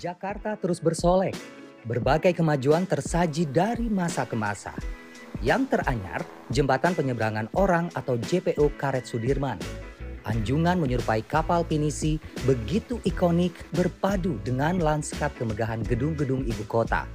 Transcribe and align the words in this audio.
Jakarta 0.00 0.56
terus 0.56 0.80
bersolek. 0.80 1.36
Berbagai 1.84 2.32
kemajuan 2.32 2.88
tersaji 2.88 3.44
dari 3.44 3.92
masa 3.92 4.24
ke 4.24 4.32
masa. 4.32 4.72
Yang 5.44 5.76
teranyar, 5.76 6.22
jembatan 6.48 6.94
penyeberangan 6.96 7.50
orang 7.58 7.90
atau 7.92 8.16
JPO 8.16 8.72
Karet 8.78 9.04
Sudirman. 9.04 9.58
Anjungan 10.22 10.78
menyerupai 10.78 11.26
kapal 11.26 11.66
pinisi 11.66 12.22
begitu 12.46 13.02
ikonik 13.02 13.52
berpadu 13.74 14.38
dengan 14.46 14.78
lanskap 14.78 15.34
kemegahan 15.34 15.82
gedung-gedung 15.82 16.46
ibu 16.46 16.64
kota. 16.70 17.10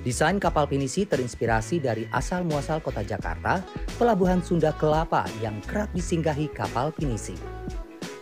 Desain 0.00 0.40
kapal 0.40 0.64
pinisi 0.64 1.04
terinspirasi 1.04 1.84
dari 1.84 2.08
asal 2.16 2.48
muasal 2.48 2.80
kota 2.80 3.04
Jakarta, 3.04 3.60
pelabuhan 4.00 4.40
Sunda 4.40 4.72
Kelapa 4.72 5.28
yang 5.44 5.60
kerap 5.68 5.92
disinggahi 5.92 6.48
kapal 6.56 6.96
pinisi. 6.96 7.36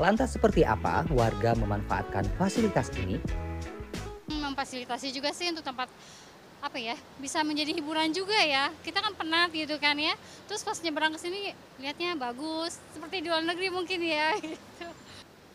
Lantas 0.02 0.34
seperti 0.34 0.66
apa 0.66 1.06
warga 1.14 1.54
memanfaatkan 1.54 2.26
fasilitas 2.34 2.90
ini? 2.98 3.45
Memfasilitasi 4.66 5.14
juga 5.14 5.30
sih 5.30 5.46
untuk 5.54 5.62
tempat 5.62 5.86
apa 6.58 6.74
ya 6.74 6.98
bisa 7.22 7.38
menjadi 7.46 7.70
hiburan 7.70 8.10
juga 8.10 8.34
ya. 8.42 8.74
Kita 8.82 8.98
kan 8.98 9.14
penat 9.14 9.54
gitu 9.54 9.78
kan 9.78 9.94
ya. 9.94 10.18
Terus 10.50 10.66
pas 10.66 10.74
nyebrang 10.82 11.14
ke 11.14 11.22
sini 11.22 11.54
lihatnya 11.78 12.18
bagus. 12.18 12.82
Seperti 12.90 13.22
di 13.22 13.30
luar 13.30 13.46
negeri 13.46 13.70
mungkin 13.70 14.02
ya 14.02 14.34
gitu. 14.42 14.90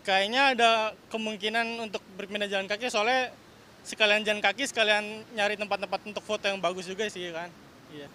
kayaknya 0.08 0.56
ada 0.56 0.72
kemungkinan 1.12 1.92
untuk 1.92 2.00
berpindah 2.16 2.48
jalan 2.48 2.72
kaki 2.72 2.88
soalnya 2.88 3.36
sekalian 3.84 4.24
jalan 4.24 4.40
kaki 4.40 4.64
sekalian 4.64 5.28
nyari 5.36 5.60
tempat-tempat 5.60 6.08
untuk 6.08 6.24
foto 6.24 6.48
yang 6.48 6.64
bagus 6.64 6.88
juga 6.88 7.04
sih 7.12 7.36
kan. 7.36 7.52
Iya 7.92 8.08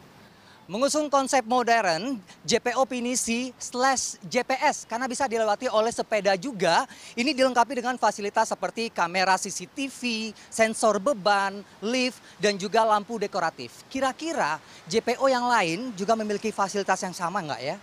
Mengusung 0.66 1.06
konsep 1.06 1.47
modern, 1.47 2.19
JPO 2.43 2.91
Pinisi 2.91 3.55
slash 3.55 4.19
JPS 4.27 4.83
karena 4.91 5.06
bisa 5.06 5.30
dilewati 5.30 5.70
oleh 5.70 5.95
sepeda 5.95 6.34
juga. 6.34 6.91
Ini 7.14 7.39
dilengkapi 7.39 7.78
dengan 7.78 7.95
fasilitas 7.95 8.50
seperti 8.50 8.91
kamera 8.91 9.39
CCTV, 9.39 10.34
sensor 10.50 10.98
beban, 10.98 11.62
lift, 11.78 12.19
dan 12.42 12.59
juga 12.59 12.83
lampu 12.83 13.14
dekoratif. 13.14 13.87
Kira-kira 13.87 14.59
JPO 14.91 15.31
yang 15.31 15.47
lain 15.47 15.94
juga 15.94 16.19
memiliki 16.19 16.50
fasilitas 16.50 16.98
yang 16.98 17.14
sama 17.14 17.47
nggak 17.47 17.62
ya? 17.62 17.78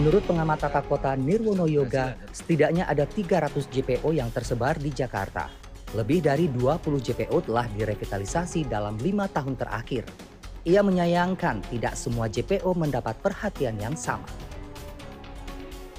Menurut 0.00 0.24
pengamat 0.24 0.64
tata 0.64 0.80
kota 0.80 1.12
Nirwono 1.12 1.68
Yoga, 1.68 2.16
setidaknya 2.32 2.88
ada 2.88 3.04
300 3.04 3.68
JPO 3.68 4.16
yang 4.16 4.32
tersebar 4.32 4.80
di 4.80 4.88
Jakarta. 4.96 5.59
Lebih 5.90 6.22
dari 6.22 6.46
20 6.46 7.02
JPO 7.02 7.50
telah 7.50 7.66
direvitalisasi 7.74 8.70
dalam 8.70 8.94
lima 9.02 9.26
tahun 9.26 9.58
terakhir. 9.58 10.06
Ia 10.62 10.86
menyayangkan 10.86 11.66
tidak 11.66 11.98
semua 11.98 12.30
JPO 12.30 12.78
mendapat 12.78 13.18
perhatian 13.18 13.74
yang 13.74 13.98
sama. 13.98 14.30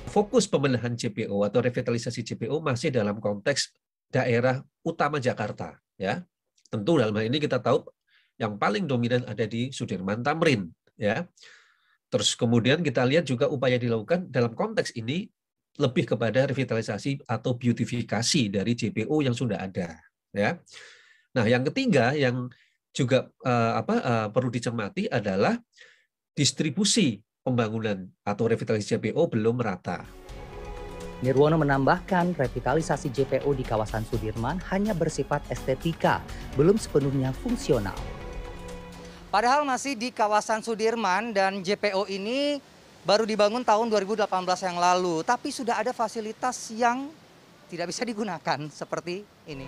Fokus 0.07 0.47
pembenahan 0.47 0.95
JPO 0.95 1.35
atau 1.43 1.59
revitalisasi 1.59 2.23
JPO 2.23 2.63
masih 2.63 2.95
dalam 2.95 3.19
konteks 3.19 3.75
daerah 4.07 4.63
utama 4.79 5.19
Jakarta. 5.19 5.75
ya. 5.99 6.23
Tentu 6.71 6.95
dalam 6.95 7.11
hal 7.11 7.27
ini 7.27 7.43
kita 7.43 7.59
tahu 7.59 7.83
yang 8.39 8.55
paling 8.55 8.87
dominan 8.87 9.27
ada 9.27 9.43
di 9.43 9.75
Sudirman 9.75 10.23
Tamrin. 10.23 10.71
ya. 10.95 11.27
Terus 12.07 12.31
kemudian 12.39 12.79
kita 12.79 13.03
lihat 13.03 13.27
juga 13.27 13.51
upaya 13.51 13.75
dilakukan 13.75 14.31
dalam 14.31 14.55
konteks 14.55 14.95
ini 14.95 15.27
lebih 15.79 16.03
kepada 16.15 16.49
revitalisasi 16.49 17.23
atau 17.23 17.55
beautifikasi 17.55 18.41
dari 18.51 18.75
JPO 18.75 19.23
yang 19.23 19.35
sudah 19.35 19.63
ada 19.63 19.95
ya. 20.35 20.59
Nah, 21.31 21.47
yang 21.47 21.63
ketiga 21.71 22.11
yang 22.11 22.51
juga 22.91 23.31
uh, 23.47 23.79
apa 23.79 23.95
uh, 24.03 24.27
perlu 24.35 24.51
dicermati 24.51 25.07
adalah 25.07 25.55
distribusi 26.35 27.23
pembangunan 27.39 28.03
atau 28.27 28.51
revitalisasi 28.51 28.99
JPO 28.99 29.31
belum 29.31 29.63
merata. 29.63 30.03
Nirwono 31.21 31.53
menambahkan 31.61 32.33
revitalisasi 32.33 33.13
JPO 33.13 33.45
di 33.53 33.61
kawasan 33.61 34.01
Sudirman 34.09 34.57
hanya 34.73 34.97
bersifat 34.97 35.45
estetika, 35.53 36.17
belum 36.57 36.81
sepenuhnya 36.81 37.29
fungsional. 37.45 37.95
Padahal 39.29 39.63
masih 39.63 39.95
di 39.95 40.09
kawasan 40.09 40.65
Sudirman 40.65 41.31
dan 41.31 41.61
JPO 41.61 42.09
ini 42.09 42.57
baru 43.01 43.25
dibangun 43.25 43.65
tahun 43.65 43.89
2018 43.89 44.29
yang 44.61 44.77
lalu, 44.77 45.25
tapi 45.25 45.49
sudah 45.49 45.81
ada 45.81 45.89
fasilitas 45.89 46.69
yang 46.69 47.09
tidak 47.65 47.89
bisa 47.89 48.05
digunakan 48.05 48.59
seperti 48.69 49.25
ini. 49.49 49.65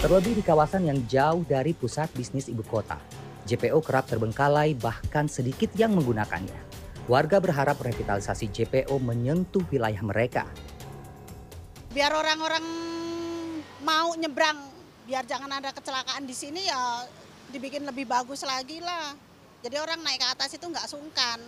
Terlebih 0.00 0.40
di 0.40 0.42
kawasan 0.46 0.88
yang 0.88 0.96
jauh 1.04 1.44
dari 1.44 1.76
pusat 1.76 2.08
bisnis 2.16 2.48
ibu 2.48 2.64
kota, 2.64 2.96
JPO 3.44 3.84
kerap 3.84 4.08
terbengkalai 4.08 4.72
bahkan 4.72 5.28
sedikit 5.28 5.68
yang 5.76 5.92
menggunakannya. 5.92 6.72
Warga 7.04 7.36
berharap 7.36 7.76
revitalisasi 7.76 8.48
JPO 8.48 8.96
menyentuh 8.96 9.60
wilayah 9.68 10.00
mereka. 10.00 10.48
Biar 11.92 12.16
orang-orang 12.16 12.64
mau 13.84 14.14
nyebrang 14.16 14.79
biar 15.04 15.24
jangan 15.24 15.50
ada 15.60 15.70
kecelakaan 15.70 16.24
di 16.24 16.34
sini 16.36 16.66
ya 16.66 17.04
dibikin 17.50 17.82
lebih 17.84 18.06
bagus 18.06 18.46
lagi 18.46 18.78
lah. 18.80 19.14
Jadi 19.60 19.76
orang 19.76 20.00
naik 20.00 20.24
ke 20.24 20.26
atas 20.26 20.50
itu 20.56 20.64
nggak 20.64 20.88
sungkan. 20.88 21.38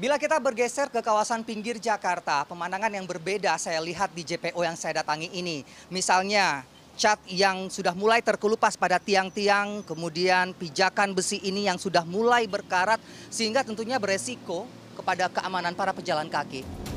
Bila 0.00 0.16
kita 0.16 0.40
bergeser 0.40 0.88
ke 0.88 1.04
kawasan 1.04 1.44
pinggir 1.44 1.76
Jakarta, 1.76 2.48
pemandangan 2.48 2.88
yang 2.88 3.04
berbeda 3.04 3.54
saya 3.60 3.84
lihat 3.84 4.10
di 4.16 4.24
JPO 4.24 4.56
yang 4.64 4.72
saya 4.72 5.04
datangi 5.04 5.28
ini. 5.28 5.60
Misalnya 5.92 6.64
cat 6.96 7.20
yang 7.28 7.68
sudah 7.68 7.92
mulai 7.92 8.24
terkelupas 8.24 8.80
pada 8.80 8.96
tiang-tiang, 8.96 9.84
kemudian 9.84 10.56
pijakan 10.56 11.12
besi 11.12 11.38
ini 11.44 11.68
yang 11.68 11.76
sudah 11.76 12.02
mulai 12.08 12.48
berkarat, 12.48 12.98
sehingga 13.28 13.60
tentunya 13.60 14.00
beresiko 14.00 14.64
kepada 14.96 15.28
keamanan 15.28 15.76
para 15.76 15.92
pejalan 15.92 16.32
kaki. 16.32 16.89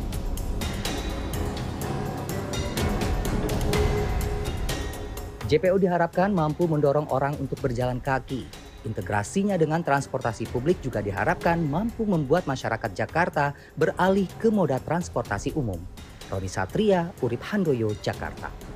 JPO 5.53 5.77
diharapkan 5.77 6.33
mampu 6.33 6.65
mendorong 6.65 7.13
orang 7.13 7.37
untuk 7.37 7.61
berjalan 7.61 8.01
kaki. 8.01 8.49
Integrasinya 8.89 9.53
dengan 9.53 9.85
transportasi 9.85 10.49
publik 10.49 10.81
juga 10.81 10.97
diharapkan 10.97 11.61
mampu 11.61 12.09
membuat 12.09 12.49
masyarakat 12.49 12.89
Jakarta 12.97 13.53
beralih 13.77 14.25
ke 14.41 14.49
moda 14.49 14.81
transportasi 14.81 15.53
umum. 15.53 15.77
Roni 16.33 16.49
Satria, 16.49 17.13
Urip 17.21 17.45
Handoyo, 17.53 17.93
Jakarta. 18.01 18.72